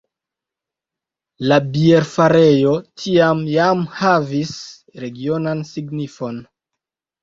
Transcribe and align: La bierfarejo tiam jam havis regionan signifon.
La 1.51 1.59
bierfarejo 1.75 2.73
tiam 3.03 3.45
jam 3.53 3.87
havis 4.03 4.59
regionan 5.07 5.67
signifon. 5.75 6.47